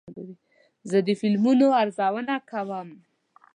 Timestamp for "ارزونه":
1.81-2.33